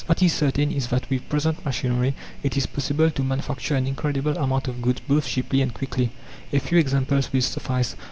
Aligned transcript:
What 0.07 0.23
is 0.23 0.33
certain 0.33 0.71
is 0.71 0.87
that 0.87 1.07
with 1.11 1.29
present 1.29 1.63
machinery 1.63 2.15
it 2.41 2.57
is 2.57 2.65
possible 2.65 3.11
to 3.11 3.21
manufacture 3.23 3.75
an 3.75 3.85
incredible 3.85 4.35
amount 4.35 4.67
of 4.67 4.81
goods 4.81 4.99
both 5.07 5.27
cheaply 5.27 5.61
and 5.61 5.71
quickly. 5.71 6.09
A 6.51 6.57
few 6.57 6.79
examples 6.79 7.31
will 7.31 7.41
suffice. 7.43 7.95